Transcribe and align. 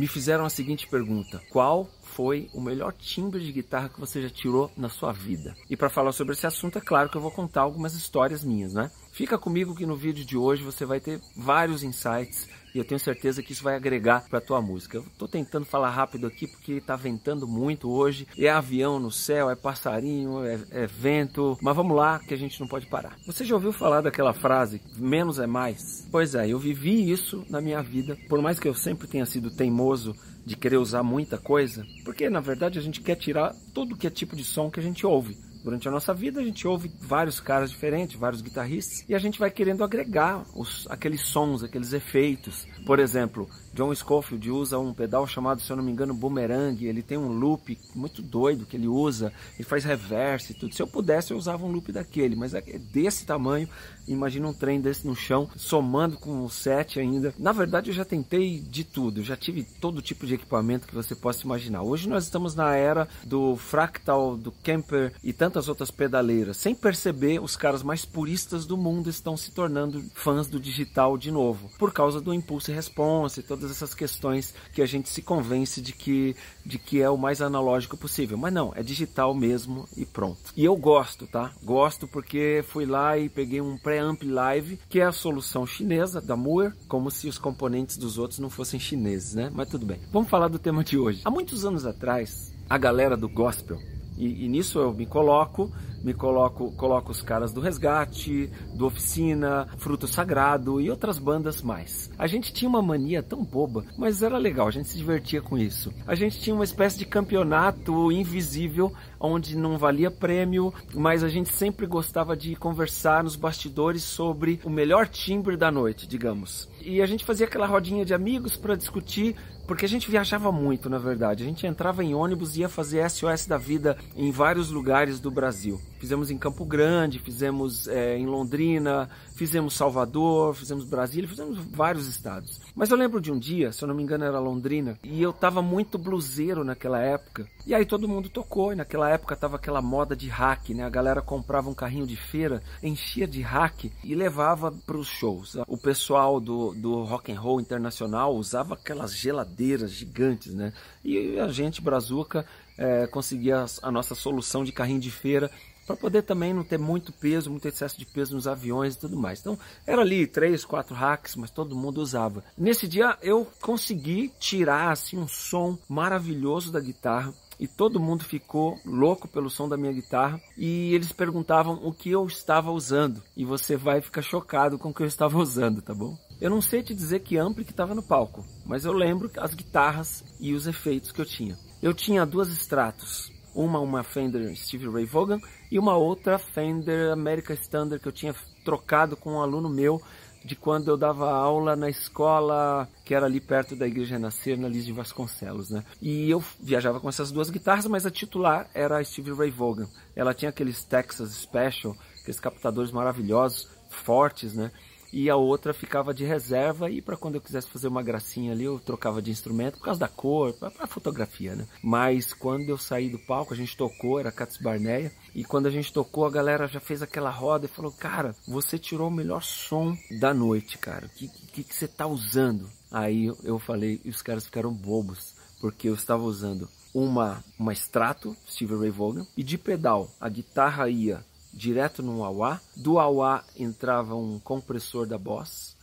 me 0.00 0.06
fizeram 0.06 0.46
a 0.46 0.50
seguinte 0.50 0.88
pergunta: 0.88 1.42
qual 1.50 1.86
foi 2.02 2.48
o 2.54 2.60
melhor 2.60 2.90
timbre 2.94 3.44
de 3.44 3.52
guitarra 3.52 3.90
que 3.90 4.00
você 4.00 4.22
já 4.22 4.30
tirou 4.30 4.72
na 4.74 4.88
sua 4.88 5.12
vida? 5.12 5.54
E 5.68 5.76
para 5.76 5.90
falar 5.90 6.12
sobre 6.12 6.32
esse 6.32 6.46
assunto, 6.46 6.78
é 6.78 6.80
claro 6.80 7.10
que 7.10 7.18
eu 7.18 7.20
vou 7.20 7.30
contar 7.30 7.60
algumas 7.60 7.94
histórias 7.94 8.42
minhas, 8.42 8.72
né? 8.72 8.90
Fica 9.12 9.36
comigo 9.36 9.74
que 9.74 9.84
no 9.84 9.94
vídeo 9.94 10.24
de 10.24 10.38
hoje 10.38 10.62
você 10.62 10.86
vai 10.86 11.00
ter 11.00 11.20
vários 11.36 11.82
insights 11.82 12.48
e 12.74 12.78
eu 12.78 12.84
tenho 12.84 13.00
certeza 13.00 13.42
que 13.42 13.52
isso 13.52 13.62
vai 13.62 13.76
agregar 13.76 14.28
para 14.28 14.38
a 14.38 14.42
tua 14.42 14.60
música. 14.60 14.98
Eu 14.98 15.02
estou 15.02 15.28
tentando 15.28 15.64
falar 15.64 15.90
rápido 15.90 16.26
aqui 16.26 16.46
porque 16.46 16.74
está 16.74 16.96
ventando 16.96 17.46
muito 17.46 17.90
hoje. 17.90 18.26
É 18.38 18.48
avião 18.48 18.98
no 18.98 19.10
céu, 19.10 19.50
é 19.50 19.56
passarinho, 19.56 20.44
é, 20.44 20.58
é, 20.70 20.86
vento. 20.86 21.58
Mas 21.60 21.76
vamos 21.76 21.96
lá 21.96 22.18
que 22.18 22.34
a 22.34 22.36
gente 22.36 22.60
não 22.60 22.68
pode 22.68 22.86
parar. 22.86 23.16
Você 23.26 23.44
já 23.44 23.54
ouviu 23.54 23.72
falar 23.72 24.00
daquela 24.00 24.32
frase 24.32 24.80
menos 24.96 25.38
é 25.38 25.46
mais? 25.46 26.06
Pois 26.10 26.34
é, 26.34 26.48
eu 26.48 26.58
vivi 26.58 27.10
isso 27.10 27.44
na 27.48 27.60
minha 27.60 27.82
vida. 27.82 28.16
Por 28.28 28.40
mais 28.40 28.58
que 28.58 28.68
eu 28.68 28.74
sempre 28.74 29.08
tenha 29.08 29.26
sido 29.26 29.50
teimoso 29.50 30.14
de 30.44 30.56
querer 30.56 30.78
usar 30.78 31.02
muita 31.02 31.38
coisa, 31.38 31.86
porque 32.04 32.30
na 32.30 32.40
verdade 32.40 32.78
a 32.78 32.82
gente 32.82 33.00
quer 33.00 33.14
tirar 33.14 33.54
todo 33.74 33.96
que 33.96 34.06
é 34.06 34.10
tipo 34.10 34.34
de 34.34 34.44
som 34.44 34.70
que 34.70 34.80
a 34.80 34.82
gente 34.82 35.06
ouve. 35.06 35.36
Durante 35.62 35.88
a 35.88 35.90
nossa 35.90 36.14
vida, 36.14 36.40
a 36.40 36.44
gente 36.44 36.66
ouve 36.66 36.90
vários 37.00 37.40
caras 37.40 37.70
diferentes, 37.70 38.18
vários 38.18 38.40
guitarristas, 38.40 39.04
e 39.08 39.14
a 39.14 39.18
gente 39.18 39.38
vai 39.38 39.50
querendo 39.50 39.84
agregar 39.84 40.44
os, 40.54 40.86
aqueles 40.88 41.22
sons, 41.22 41.62
aqueles 41.62 41.92
efeitos. 41.92 42.66
Por 42.86 42.98
exemplo, 42.98 43.48
John 43.72 43.94
Scofield 43.94 44.50
usa 44.50 44.78
um 44.78 44.92
pedal 44.92 45.26
chamado, 45.26 45.60
se 45.60 45.70
eu 45.70 45.76
não 45.76 45.84
me 45.84 45.92
engano, 45.92 46.12
Boomerang. 46.12 46.84
Ele 46.84 47.02
tem 47.02 47.16
um 47.16 47.28
loop 47.28 47.78
muito 47.94 48.20
doido 48.20 48.66
que 48.66 48.76
ele 48.76 48.88
usa, 48.88 49.32
ele 49.54 49.68
faz 49.68 49.84
reverse 49.84 50.52
e 50.52 50.54
tudo. 50.54 50.74
Se 50.74 50.82
eu 50.82 50.86
pudesse, 50.86 51.32
eu 51.32 51.36
usava 51.36 51.64
um 51.64 51.70
loop 51.70 51.92
daquele, 51.92 52.34
mas 52.34 52.54
é 52.54 52.60
desse 52.60 53.24
tamanho. 53.24 53.68
Imagina 54.08 54.48
um 54.48 54.52
trem 54.52 54.80
desse 54.80 55.06
no 55.06 55.14
chão, 55.14 55.48
somando 55.56 56.16
com 56.16 56.44
o 56.44 56.50
set 56.50 56.98
ainda. 56.98 57.32
Na 57.38 57.52
verdade, 57.52 57.90
eu 57.90 57.94
já 57.94 58.04
tentei 58.04 58.58
de 58.58 58.82
tudo, 58.82 59.22
já 59.22 59.36
tive 59.36 59.62
todo 59.62 60.02
tipo 60.02 60.26
de 60.26 60.34
equipamento 60.34 60.86
que 60.86 60.94
você 60.94 61.14
possa 61.14 61.44
imaginar. 61.44 61.82
Hoje 61.82 62.08
nós 62.08 62.24
estamos 62.24 62.54
na 62.54 62.74
era 62.74 63.06
do 63.24 63.56
Fractal, 63.56 64.36
do 64.36 64.50
Kemper 64.50 65.12
e 65.22 65.32
tantas 65.50 65.68
outras 65.68 65.90
pedaleiras. 65.90 66.58
Sem 66.58 66.76
perceber, 66.76 67.42
os 67.42 67.56
caras 67.56 67.82
mais 67.82 68.04
puristas 68.04 68.64
do 68.64 68.76
mundo 68.76 69.10
estão 69.10 69.36
se 69.36 69.50
tornando 69.50 70.00
fãs 70.14 70.46
do 70.46 70.60
digital 70.60 71.18
de 71.18 71.32
novo, 71.32 71.68
por 71.76 71.92
causa 71.92 72.20
do 72.20 72.32
impulso 72.32 72.70
e 72.70 72.74
response 72.74 73.40
e 73.40 73.42
todas 73.42 73.68
essas 73.68 73.92
questões 73.92 74.54
que 74.72 74.80
a 74.80 74.86
gente 74.86 75.08
se 75.08 75.20
convence 75.22 75.82
de 75.82 75.92
que, 75.92 76.36
de 76.64 76.78
que 76.78 77.02
é 77.02 77.10
o 77.10 77.18
mais 77.18 77.42
analógico 77.42 77.96
possível. 77.96 78.38
Mas 78.38 78.52
não, 78.52 78.72
é 78.76 78.82
digital 78.82 79.34
mesmo 79.34 79.88
e 79.96 80.06
pronto. 80.06 80.52
E 80.56 80.64
eu 80.64 80.76
gosto, 80.76 81.26
tá? 81.26 81.52
Gosto 81.64 82.06
porque 82.06 82.64
fui 82.68 82.86
lá 82.86 83.18
e 83.18 83.28
peguei 83.28 83.60
um 83.60 83.76
pré-amp 83.76 84.22
live, 84.22 84.78
que 84.88 85.00
é 85.00 85.04
a 85.04 85.12
solução 85.12 85.66
chinesa 85.66 86.20
da 86.20 86.36
Moore, 86.36 86.74
como 86.86 87.10
se 87.10 87.26
os 87.26 87.38
componentes 87.38 87.96
dos 87.96 88.18
outros 88.18 88.38
não 88.38 88.50
fossem 88.50 88.78
chineses, 88.78 89.34
né? 89.34 89.50
Mas 89.52 89.68
tudo 89.68 89.84
bem. 89.84 89.98
Vamos 90.12 90.30
falar 90.30 90.46
do 90.46 90.60
tema 90.60 90.84
de 90.84 90.96
hoje. 90.96 91.22
Há 91.24 91.30
muitos 91.30 91.64
anos 91.64 91.84
atrás, 91.84 92.54
a 92.68 92.78
galera 92.78 93.16
do 93.16 93.28
gospel, 93.28 93.80
e, 94.20 94.44
e 94.44 94.48
nisso 94.48 94.78
eu 94.78 94.92
me 94.92 95.06
coloco, 95.06 95.72
me 96.02 96.12
coloco, 96.14 96.70
coloco 96.72 97.10
os 97.10 97.22
caras 97.22 97.52
do 97.52 97.60
Resgate, 97.60 98.50
do 98.74 98.86
Oficina, 98.86 99.66
Fruto 99.78 100.06
Sagrado 100.06 100.80
e 100.80 100.90
outras 100.90 101.18
bandas 101.18 101.62
mais. 101.62 102.10
A 102.18 102.26
gente 102.26 102.52
tinha 102.52 102.68
uma 102.68 102.82
mania 102.82 103.22
tão 103.22 103.42
boba, 103.44 103.84
mas 103.96 104.22
era 104.22 104.36
legal, 104.36 104.68
a 104.68 104.70
gente 104.70 104.88
se 104.88 104.98
divertia 104.98 105.40
com 105.40 105.56
isso. 105.56 105.92
A 106.06 106.14
gente 106.14 106.38
tinha 106.40 106.54
uma 106.54 106.64
espécie 106.64 106.98
de 106.98 107.06
campeonato 107.06 108.12
invisível 108.12 108.92
onde 109.18 109.56
não 109.56 109.76
valia 109.76 110.10
prêmio, 110.10 110.72
mas 110.94 111.22
a 111.22 111.28
gente 111.28 111.50
sempre 111.50 111.86
gostava 111.86 112.36
de 112.36 112.56
conversar 112.56 113.22
nos 113.22 113.36
bastidores 113.36 114.02
sobre 114.02 114.60
o 114.64 114.70
melhor 114.70 115.06
timbre 115.06 115.56
da 115.56 115.70
noite, 115.70 116.06
digamos. 116.06 116.68
E 116.80 117.02
a 117.02 117.06
gente 117.06 117.24
fazia 117.24 117.46
aquela 117.46 117.66
rodinha 117.66 118.04
de 118.04 118.14
amigos 118.14 118.56
para 118.56 118.76
discutir 118.76 119.36
porque 119.70 119.86
a 119.86 119.88
gente 119.88 120.10
viajava 120.10 120.50
muito, 120.50 120.90
na 120.90 120.98
verdade. 120.98 121.44
A 121.44 121.46
gente 121.46 121.64
entrava 121.64 122.02
em 122.02 122.12
ônibus 122.12 122.56
e 122.56 122.62
ia 122.62 122.68
fazer 122.68 123.08
SOS 123.08 123.46
da 123.46 123.56
vida 123.56 123.96
em 124.16 124.32
vários 124.32 124.68
lugares 124.68 125.20
do 125.20 125.30
Brasil. 125.30 125.80
Fizemos 126.00 126.30
em 126.30 126.38
Campo 126.38 126.64
Grande, 126.64 127.18
fizemos 127.18 127.86
é, 127.86 128.16
em 128.16 128.24
Londrina, 128.24 129.10
fizemos 129.36 129.74
Salvador, 129.74 130.54
fizemos 130.54 130.86
Brasília, 130.86 131.28
fizemos 131.28 131.58
vários 131.58 132.06
estados. 132.06 132.58
Mas 132.74 132.90
eu 132.90 132.96
lembro 132.96 133.20
de 133.20 133.30
um 133.30 133.38
dia, 133.38 133.70
se 133.70 133.84
eu 133.84 133.88
não 133.88 133.94
me 133.94 134.02
engano 134.02 134.24
era 134.24 134.38
Londrina, 134.38 134.98
e 135.04 135.20
eu 135.20 135.30
tava 135.30 135.60
muito 135.60 135.98
bluseiro 135.98 136.64
naquela 136.64 136.98
época. 136.98 137.46
E 137.66 137.74
aí 137.74 137.84
todo 137.84 138.08
mundo 138.08 138.30
tocou, 138.30 138.72
e 138.72 138.76
naquela 138.76 139.10
época 139.10 139.36
tava 139.36 139.56
aquela 139.56 139.82
moda 139.82 140.16
de 140.16 140.28
hack, 140.28 140.70
né? 140.70 140.84
A 140.84 140.88
galera 140.88 141.20
comprava 141.20 141.68
um 141.68 141.74
carrinho 141.74 142.06
de 142.06 142.16
feira, 142.16 142.62
enchia 142.82 143.26
de 143.26 143.42
hack 143.42 143.92
e 144.02 144.14
levava 144.14 144.72
para 144.72 144.96
os 144.96 145.06
shows. 145.06 145.58
O 145.68 145.76
pessoal 145.76 146.40
do, 146.40 146.72
do 146.74 147.04
rock 147.04 147.30
and 147.30 147.38
roll 147.38 147.60
internacional 147.60 148.34
usava 148.34 148.72
aquelas 148.72 149.14
geladeiras 149.14 149.92
gigantes, 149.92 150.54
né? 150.54 150.72
E 151.04 151.38
a 151.38 151.48
gente, 151.48 151.82
Brazuca, 151.82 152.46
é, 152.80 153.06
conseguia 153.06 153.66
a 153.82 153.90
nossa 153.90 154.14
solução 154.14 154.64
de 154.64 154.72
carrinho 154.72 155.00
de 155.00 155.10
feira 155.10 155.50
para 155.90 155.96
poder 155.96 156.22
também 156.22 156.54
não 156.54 156.62
ter 156.62 156.78
muito 156.78 157.12
peso, 157.12 157.50
muito 157.50 157.66
excesso 157.66 157.98
de 157.98 158.06
peso 158.06 158.34
nos 158.34 158.46
aviões 158.46 158.94
e 158.94 158.98
tudo 158.98 159.16
mais. 159.16 159.40
Então, 159.40 159.58
era 159.84 160.02
ali 160.02 160.24
três, 160.24 160.64
quatro 160.64 160.94
hacks, 160.94 161.34
mas 161.34 161.50
todo 161.50 161.74
mundo 161.74 162.00
usava. 162.00 162.44
Nesse 162.56 162.86
dia 162.86 163.18
eu 163.22 163.46
consegui 163.60 164.32
tirar 164.38 164.92
assim 164.92 165.18
um 165.18 165.26
som 165.26 165.76
maravilhoso 165.88 166.70
da 166.70 166.78
guitarra 166.78 167.34
e 167.58 167.66
todo 167.66 167.98
mundo 167.98 168.24
ficou 168.24 168.78
louco 168.86 169.26
pelo 169.26 169.50
som 169.50 169.68
da 169.68 169.76
minha 169.76 169.92
guitarra 169.92 170.40
e 170.56 170.94
eles 170.94 171.12
perguntavam 171.12 171.80
o 171.82 171.92
que 171.92 172.10
eu 172.10 172.24
estava 172.24 172.70
usando 172.70 173.20
e 173.36 173.44
você 173.44 173.76
vai 173.76 174.00
ficar 174.00 174.22
chocado 174.22 174.78
com 174.78 174.90
o 174.90 174.94
que 174.94 175.02
eu 175.02 175.06
estava 175.06 175.36
usando, 175.42 175.82
tá 175.82 175.92
bom? 175.92 176.16
Eu 176.40 176.50
não 176.50 176.62
sei 176.62 176.82
te 176.82 176.94
dizer 176.94 177.20
que 177.20 177.36
ampli 177.36 177.64
que 177.64 177.72
estava 177.72 177.94
no 177.94 178.02
palco, 178.02 178.46
mas 178.64 178.84
eu 178.84 178.92
lembro 178.92 179.30
as 179.36 179.54
guitarras 179.54 180.24
e 180.38 180.54
os 180.54 180.66
efeitos 180.66 181.10
que 181.10 181.20
eu 181.20 181.26
tinha. 181.26 181.58
Eu 181.82 181.92
tinha 181.92 182.24
duas 182.24 182.48
extratos, 182.48 183.30
uma 183.54 183.80
uma 183.80 184.02
Fender 184.02 184.54
Steve 184.56 184.88
Ray 184.88 185.04
Vaughan 185.04 185.40
e 185.70 185.78
uma 185.78 185.96
outra 185.96 186.38
Fender 186.38 187.12
America 187.12 187.52
Standard 187.54 188.02
que 188.02 188.08
eu 188.08 188.12
tinha 188.12 188.34
trocado 188.64 189.16
com 189.16 189.32
um 189.32 189.40
aluno 189.40 189.68
meu 189.68 190.00
de 190.44 190.56
quando 190.56 190.88
eu 190.88 190.96
dava 190.96 191.30
aula 191.30 191.76
na 191.76 191.88
escola 191.88 192.88
que 193.04 193.14
era 193.14 193.26
ali 193.26 193.40
perto 193.40 193.76
da 193.76 193.86
Igreja 193.86 194.14
Renascer, 194.14 194.58
na 194.58 194.68
Liz 194.68 194.86
de 194.86 194.92
Vasconcelos, 194.92 195.70
né? 195.70 195.84
E 196.00 196.30
eu 196.30 196.42
viajava 196.58 196.98
com 196.98 197.08
essas 197.08 197.30
duas 197.30 197.50
guitarras, 197.50 197.86
mas 197.86 198.06
a 198.06 198.10
titular 198.10 198.68
era 198.72 198.98
a 198.98 199.04
Steve 199.04 199.32
Ray 199.32 199.50
Vaughan. 199.50 199.86
Ela 200.16 200.32
tinha 200.32 200.48
aqueles 200.48 200.82
Texas 200.82 201.30
Special, 201.32 201.94
aqueles 202.20 202.40
captadores 202.40 202.90
maravilhosos, 202.90 203.68
fortes, 203.90 204.54
né? 204.54 204.70
E 205.12 205.28
a 205.28 205.36
outra 205.36 205.74
ficava 205.74 206.14
de 206.14 206.24
reserva 206.24 206.90
e 206.90 207.02
para 207.02 207.16
quando 207.16 207.34
eu 207.36 207.40
quisesse 207.40 207.68
fazer 207.68 207.88
uma 207.88 208.02
gracinha 208.02 208.52
ali 208.52 208.64
eu 208.64 208.78
trocava 208.78 209.20
de 209.20 209.30
instrumento 209.30 209.78
por 209.78 209.84
causa 209.84 210.00
da 210.00 210.08
cor, 210.08 210.52
para 210.54 210.86
fotografia, 210.86 211.54
né? 211.54 211.66
Mas 211.82 212.32
quando 212.32 212.68
eu 212.68 212.78
saí 212.78 213.08
do 213.08 213.18
palco, 213.18 213.52
a 213.52 213.56
gente 213.56 213.76
tocou, 213.76 214.20
era 214.20 214.32
Cats 214.32 214.58
Barneia, 214.58 215.12
e 215.34 215.44
quando 215.44 215.66
a 215.66 215.70
gente 215.70 215.92
tocou, 215.92 216.24
a 216.24 216.30
galera 216.30 216.66
já 216.66 216.80
fez 216.80 217.02
aquela 217.02 217.30
roda 217.30 217.66
e 217.66 217.68
falou: 217.68 217.92
"Cara, 217.92 218.34
você 218.46 218.78
tirou 218.78 219.08
o 219.08 219.12
melhor 219.12 219.42
som 219.42 219.96
da 220.20 220.32
noite, 220.32 220.78
cara. 220.78 221.06
O 221.06 221.08
que, 221.10 221.28
que, 221.28 221.64
que 221.64 221.74
você 221.74 221.88
tá 221.88 222.06
usando?" 222.06 222.68
Aí 222.90 223.26
eu 223.44 223.58
falei, 223.58 224.00
e 224.04 224.10
os 224.10 224.20
caras 224.20 224.44
ficaram 224.44 224.72
bobos, 224.72 225.34
porque 225.60 225.88
eu 225.88 225.94
estava 225.94 226.22
usando 226.22 226.68
uma, 226.92 227.44
uma 227.58 227.72
extrato 227.72 228.36
Steve 228.48 228.76
Ray 228.76 228.90
Vaughan 228.90 229.26
e 229.36 229.44
de 229.44 229.56
pedal 229.56 230.10
a 230.20 230.28
guitarra 230.28 230.88
ia 230.88 231.24
direto 231.52 232.02
no 232.02 232.24
AUA. 232.24 232.60
Do 232.76 232.98
AUA 232.98 233.44
entrava 233.56 234.14
um 234.14 234.38
compressor 234.38 235.06
da 235.06 235.18
Boss 235.18 235.76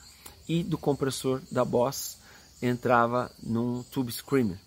e 0.47 0.63
do 0.63 0.77
compressor 0.77 1.41
da 1.51 1.65
Boss 1.65 2.17
entrava 2.61 3.31
num 3.41 3.83
Tube 3.83 4.11
Screamer. 4.11 4.59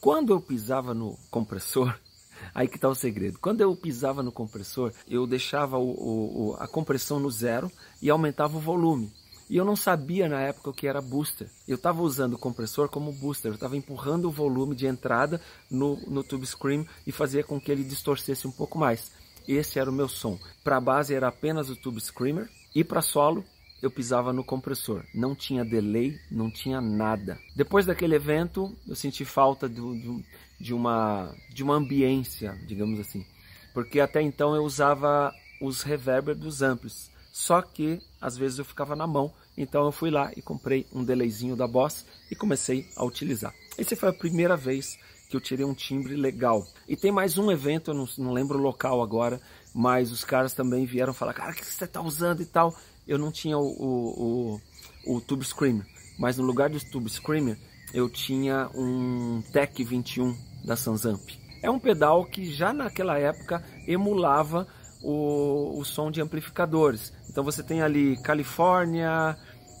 Quando 0.00 0.32
eu 0.32 0.40
pisava 0.40 0.92
no 0.92 1.16
compressor, 1.30 1.94
aí 2.54 2.66
que 2.66 2.76
está 2.76 2.88
o 2.88 2.94
segredo. 2.94 3.38
Quando 3.40 3.60
eu 3.60 3.74
pisava 3.76 4.22
no 4.22 4.32
compressor, 4.32 4.92
eu 5.08 5.26
deixava 5.26 5.78
o, 5.78 6.50
o, 6.50 6.56
a 6.58 6.66
compressão 6.66 7.20
no 7.20 7.30
zero 7.30 7.70
e 8.00 8.10
aumentava 8.10 8.56
o 8.56 8.60
volume. 8.60 9.12
E 9.48 9.56
eu 9.56 9.64
não 9.64 9.76
sabia 9.76 10.28
na 10.28 10.40
época 10.40 10.70
o 10.70 10.72
que 10.72 10.86
era 10.86 11.00
booster. 11.02 11.48
Eu 11.68 11.76
estava 11.76 12.00
usando 12.00 12.34
o 12.34 12.38
compressor 12.38 12.88
como 12.88 13.12
booster. 13.12 13.50
Eu 13.50 13.56
estava 13.56 13.76
empurrando 13.76 14.26
o 14.26 14.30
volume 14.30 14.74
de 14.74 14.86
entrada 14.86 15.40
no, 15.70 15.96
no 16.08 16.24
Tube 16.24 16.46
Scream 16.46 16.86
e 17.06 17.12
fazia 17.12 17.44
com 17.44 17.60
que 17.60 17.70
ele 17.70 17.84
distorcesse 17.84 18.46
um 18.46 18.50
pouco 18.50 18.78
mais. 18.78 19.12
Esse 19.46 19.78
era 19.78 19.90
o 19.90 19.92
meu 19.92 20.08
som. 20.08 20.38
Para 20.62 20.80
base 20.80 21.14
era 21.14 21.28
apenas 21.28 21.68
o 21.70 21.76
Tube 21.76 22.00
Screamer 22.00 22.48
e 22.74 22.82
para 22.82 23.02
solo 23.02 23.44
eu 23.82 23.90
pisava 23.90 24.32
no 24.32 24.44
compressor. 24.44 25.04
Não 25.12 25.34
tinha 25.34 25.64
delay, 25.64 26.18
não 26.30 26.50
tinha 26.50 26.80
nada. 26.80 27.38
Depois 27.54 27.84
daquele 27.84 28.14
evento, 28.14 28.74
eu 28.88 28.94
senti 28.94 29.24
falta 29.24 29.68
do, 29.68 30.22
de, 30.60 30.72
uma, 30.72 31.34
de 31.52 31.62
uma 31.62 31.74
ambiência, 31.74 32.56
digamos 32.66 33.00
assim. 33.00 33.26
Porque 33.74 33.98
até 33.98 34.22
então 34.22 34.54
eu 34.54 34.62
usava 34.62 35.34
os 35.60 35.82
reverber 35.82 36.36
dos 36.36 36.62
amplos. 36.62 37.10
Só 37.32 37.60
que 37.60 38.00
às 38.20 38.36
vezes 38.36 38.58
eu 38.58 38.64
ficava 38.64 38.94
na 38.94 39.06
mão, 39.06 39.32
então 39.56 39.84
eu 39.84 39.92
fui 39.92 40.10
lá 40.10 40.30
e 40.36 40.42
comprei 40.42 40.86
um 40.92 41.02
delayzinho 41.02 41.56
da 41.56 41.66
Boss 41.66 42.06
e 42.30 42.36
comecei 42.36 42.88
a 42.94 43.04
utilizar. 43.04 43.54
Essa 43.76 43.96
foi 43.96 44.10
a 44.10 44.12
primeira 44.12 44.56
vez 44.56 44.98
que 45.32 45.36
eu 45.36 45.40
tirei 45.40 45.64
um 45.64 45.72
timbre 45.72 46.14
legal. 46.14 46.66
E 46.86 46.94
tem 46.94 47.10
mais 47.10 47.38
um 47.38 47.50
evento, 47.50 47.90
eu 47.90 47.94
não, 47.94 48.06
não 48.18 48.32
lembro 48.32 48.58
o 48.58 48.62
local 48.62 49.02
agora, 49.02 49.40
mas 49.74 50.12
os 50.12 50.24
caras 50.24 50.52
também 50.52 50.84
vieram 50.84 51.14
falar, 51.14 51.32
cara, 51.32 51.52
o 51.52 51.54
que 51.54 51.64
você 51.64 51.84
está 51.84 52.02
usando 52.02 52.42
e 52.42 52.44
tal. 52.44 52.74
Eu 53.08 53.16
não 53.18 53.32
tinha 53.32 53.56
o, 53.56 53.66
o, 53.66 54.60
o, 55.06 55.16
o 55.16 55.20
Tube 55.22 55.44
Screamer, 55.44 55.86
mas 56.18 56.36
no 56.36 56.44
lugar 56.44 56.68
do 56.68 56.78
Tube 56.78 57.08
Screamer 57.08 57.56
eu 57.94 58.10
tinha 58.10 58.70
um 58.74 59.42
Tech 59.52 59.82
21 59.82 60.36
da 60.64 60.76
Sansamp. 60.76 61.22
É 61.62 61.70
um 61.70 61.78
pedal 61.78 62.26
que 62.26 62.44
já 62.44 62.72
naquela 62.72 63.18
época 63.18 63.64
emulava 63.86 64.66
o, 65.02 65.78
o 65.78 65.84
som 65.84 66.10
de 66.10 66.20
amplificadores. 66.20 67.12
Então 67.30 67.42
você 67.42 67.62
tem 67.62 67.80
ali 67.80 68.18
California, 68.18 69.36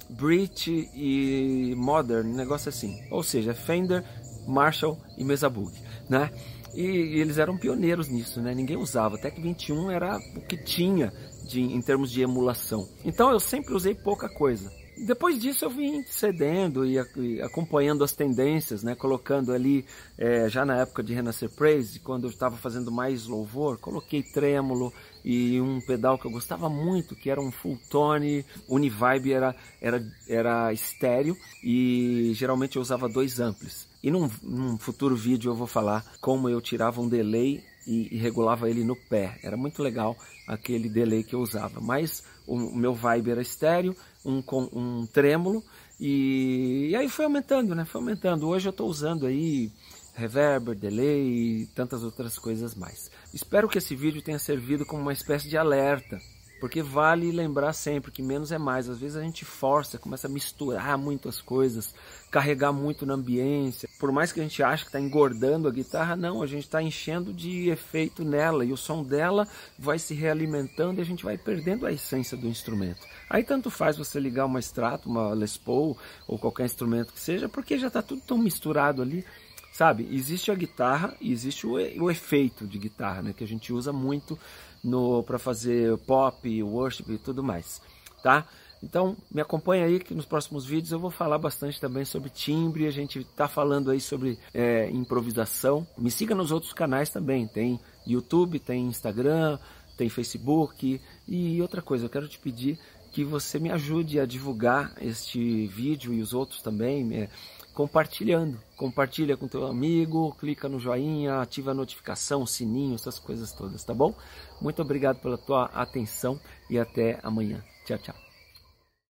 Brit 0.08 0.90
e 0.94 1.74
Modern, 1.76 2.28
um 2.28 2.34
negócio 2.36 2.70
assim. 2.70 3.02
Ou 3.10 3.22
seja, 3.22 3.54
Fender, 3.54 4.04
Marshall 4.46 4.98
e 5.16 5.24
Mesa 5.24 5.48
Bug, 5.48 5.72
né? 6.08 6.30
E, 6.74 6.82
e, 6.82 7.20
eles 7.20 7.38
eram 7.38 7.56
pioneiros 7.56 8.08
nisso, 8.08 8.40
né? 8.40 8.54
Ninguém 8.54 8.76
usava. 8.76 9.18
Tech 9.18 9.38
21 9.40 9.90
era 9.90 10.18
o 10.36 10.40
que 10.40 10.56
tinha 10.56 11.12
de, 11.46 11.60
em 11.60 11.82
termos 11.82 12.10
de 12.10 12.22
emulação. 12.22 12.88
Então 13.04 13.30
eu 13.30 13.40
sempre 13.40 13.74
usei 13.74 13.94
pouca 13.94 14.28
coisa. 14.28 14.72
Depois 14.96 15.40
disso 15.40 15.64
eu 15.64 15.70
vim 15.70 16.02
cedendo 16.02 16.84
e, 16.84 16.96
e 17.16 17.40
acompanhando 17.40 18.04
as 18.04 18.12
tendências, 18.12 18.82
né? 18.82 18.94
colocando 18.94 19.52
ali, 19.52 19.84
é, 20.18 20.48
já 20.48 20.64
na 20.64 20.76
época 20.76 21.02
de 21.02 21.14
Renascer 21.14 21.50
Praise, 21.50 21.98
quando 21.98 22.24
eu 22.24 22.30
estava 22.30 22.56
fazendo 22.56 22.92
mais 22.92 23.26
louvor, 23.26 23.78
coloquei 23.78 24.22
trêmulo 24.22 24.92
e 25.24 25.60
um 25.60 25.80
pedal 25.80 26.18
que 26.18 26.26
eu 26.26 26.30
gostava 26.30 26.68
muito, 26.68 27.16
que 27.16 27.30
era 27.30 27.40
um 27.40 27.50
full 27.50 27.78
tone, 27.90 28.44
Univibe 28.68 29.32
era, 29.32 29.56
era, 29.80 30.06
era 30.28 30.72
estéreo 30.72 31.36
e 31.64 32.32
geralmente 32.34 32.76
eu 32.76 32.82
usava 32.82 33.08
dois 33.08 33.40
amplis. 33.40 33.91
E 34.02 34.10
num, 34.10 34.28
num 34.42 34.76
futuro 34.78 35.14
vídeo 35.14 35.50
eu 35.50 35.54
vou 35.54 35.66
falar 35.66 36.04
como 36.20 36.48
eu 36.48 36.60
tirava 36.60 37.00
um 37.00 37.08
delay 37.08 37.62
e, 37.86 38.14
e, 38.14 38.18
regulava 38.18 38.68
ele 38.68 38.84
no 38.84 38.96
pé. 38.96 39.38
Era 39.42 39.56
muito 39.56 39.82
legal 39.82 40.16
aquele 40.46 40.88
delay 40.88 41.22
que 41.22 41.34
eu 41.34 41.40
usava. 41.40 41.80
Mas 41.80 42.24
o, 42.46 42.54
o 42.56 42.76
meu 42.76 42.94
vibe 42.94 43.30
era 43.30 43.42
estéreo, 43.42 43.96
um, 44.24 44.42
um 44.72 45.06
trêmulo 45.06 45.62
e, 46.00 46.88
e, 46.90 46.96
aí 46.96 47.08
foi 47.08 47.24
aumentando, 47.24 47.74
né? 47.74 47.84
Foi 47.84 48.00
aumentando. 48.00 48.48
Hoje 48.48 48.68
eu 48.68 48.70
estou 48.70 48.88
usando 48.88 49.26
aí 49.26 49.70
reverb, 50.14 50.74
delay 50.74 51.62
e 51.62 51.66
tantas 51.74 52.02
outras 52.02 52.38
coisas 52.38 52.74
mais. 52.74 53.10
Espero 53.32 53.68
que 53.68 53.78
esse 53.78 53.94
vídeo 53.94 54.20
tenha 54.20 54.38
servido 54.38 54.84
como 54.84 55.02
uma 55.02 55.12
espécie 55.12 55.48
de 55.48 55.56
alerta 55.56 56.18
porque 56.62 56.80
vale 56.80 57.32
lembrar 57.32 57.72
sempre 57.72 58.12
que 58.12 58.22
menos 58.22 58.52
é 58.52 58.56
mais. 58.56 58.88
Às 58.88 59.00
vezes 59.00 59.16
a 59.16 59.20
gente 59.20 59.44
força, 59.44 59.98
começa 59.98 60.28
a 60.28 60.30
misturar 60.30 60.96
muitas 60.96 61.40
coisas, 61.40 61.92
carregar 62.30 62.72
muito 62.72 63.04
na 63.04 63.14
ambiência. 63.14 63.88
Por 63.98 64.12
mais 64.12 64.30
que 64.30 64.38
a 64.38 64.44
gente 64.44 64.62
ache 64.62 64.84
que 64.84 64.90
está 64.90 65.00
engordando 65.00 65.66
a 65.66 65.72
guitarra, 65.72 66.14
não, 66.14 66.40
a 66.40 66.46
gente 66.46 66.62
está 66.62 66.80
enchendo 66.80 67.32
de 67.32 67.68
efeito 67.68 68.24
nela 68.24 68.64
e 68.64 68.72
o 68.72 68.76
som 68.76 69.02
dela 69.02 69.48
vai 69.76 69.98
se 69.98 70.14
realimentando 70.14 71.00
e 71.00 71.02
a 71.02 71.04
gente 71.04 71.24
vai 71.24 71.36
perdendo 71.36 71.84
a 71.84 71.90
essência 71.90 72.36
do 72.36 72.46
instrumento. 72.46 73.00
Aí 73.28 73.42
tanto 73.42 73.68
faz 73.68 73.96
você 73.96 74.20
ligar 74.20 74.46
uma 74.46 74.60
Strato, 74.60 75.10
uma 75.10 75.34
Les 75.34 75.56
Paul 75.56 75.98
ou 76.28 76.38
qualquer 76.38 76.66
instrumento 76.66 77.12
que 77.12 77.18
seja, 77.18 77.48
porque 77.48 77.76
já 77.76 77.88
está 77.88 78.00
tudo 78.00 78.22
tão 78.24 78.38
misturado 78.38 79.02
ali 79.02 79.26
sabe? 79.72 80.06
Existe 80.12 80.50
a 80.50 80.54
guitarra 80.54 81.16
e 81.18 81.32
existe 81.32 81.66
o, 81.66 81.72
o 81.72 82.10
efeito 82.10 82.66
de 82.66 82.78
guitarra, 82.78 83.22
né? 83.22 83.32
Que 83.32 83.42
a 83.42 83.48
gente 83.48 83.72
usa 83.72 83.90
muito 83.90 84.38
no 84.82 85.22
para 85.22 85.38
fazer 85.38 85.96
pop, 85.98 86.62
worship 86.62 87.12
e 87.12 87.18
tudo 87.18 87.42
mais, 87.42 87.80
tá? 88.22 88.46
Então 88.82 89.16
me 89.30 89.40
acompanha 89.40 89.84
aí 89.84 90.00
que 90.00 90.12
nos 90.12 90.26
próximos 90.26 90.66
vídeos 90.66 90.90
eu 90.90 90.98
vou 90.98 91.10
falar 91.10 91.38
bastante 91.38 91.80
também 91.80 92.04
sobre 92.04 92.28
timbre, 92.28 92.86
a 92.86 92.90
gente 92.90 93.20
está 93.20 93.46
falando 93.46 93.90
aí 93.90 94.00
sobre 94.00 94.38
é, 94.52 94.90
improvisação. 94.90 95.86
Me 95.96 96.10
siga 96.10 96.34
nos 96.34 96.50
outros 96.50 96.72
canais 96.72 97.08
também, 97.08 97.46
tem 97.46 97.78
YouTube, 98.04 98.58
tem 98.58 98.86
Instagram, 98.86 99.58
tem 99.96 100.08
Facebook 100.08 101.00
e 101.28 101.62
outra 101.62 101.80
coisa, 101.80 102.06
eu 102.06 102.10
quero 102.10 102.26
te 102.26 102.38
pedir 102.38 102.78
que 103.12 103.24
você 103.24 103.58
me 103.58 103.70
ajude 103.70 104.18
a 104.18 104.26
divulgar 104.26 104.94
este 105.00 105.66
vídeo 105.66 106.12
e 106.12 106.22
os 106.22 106.32
outros 106.32 106.62
também. 106.62 107.14
É, 107.14 107.28
compartilhando. 107.72 108.60
Compartilha 108.76 109.36
com 109.36 109.48
teu 109.48 109.66
amigo, 109.66 110.34
clica 110.38 110.68
no 110.68 110.78
joinha, 110.78 111.40
ativa 111.40 111.70
a 111.70 111.74
notificação, 111.74 112.46
sininho, 112.46 112.94
essas 112.94 113.18
coisas 113.18 113.52
todas, 113.52 113.82
tá 113.84 113.94
bom? 113.94 114.14
Muito 114.60 114.82
obrigado 114.82 115.20
pela 115.20 115.38
tua 115.38 115.66
atenção 115.66 116.38
e 116.68 116.78
até 116.78 117.18
amanhã. 117.22 117.62
Tchau, 117.84 117.98
tchau. 117.98 118.31